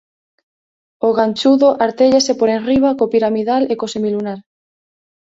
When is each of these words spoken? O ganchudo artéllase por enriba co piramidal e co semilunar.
O 1.07 1.09
ganchudo 1.19 1.69
artéllase 1.85 2.33
por 2.39 2.49
enriba 2.57 2.91
co 2.97 3.11
piramidal 3.13 3.63
e 3.71 3.73
co 3.79 3.87
semilunar. 3.95 4.39